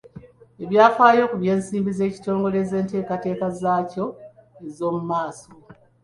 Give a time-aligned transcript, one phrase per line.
[0.63, 4.05] Ebyafaayo ku by'ensimbi z'ekitongole n'enteekateeka zaakyo
[4.65, 5.49] ez'omu maaso.